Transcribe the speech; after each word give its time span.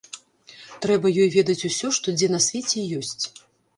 Трэба 0.85 1.11
ёй 1.23 1.29
ведаць 1.37 1.67
усё, 1.71 1.93
што 1.99 2.07
дзе 2.17 2.31
на 2.37 2.43
свеце 2.47 2.87
ёсць. 3.03 3.23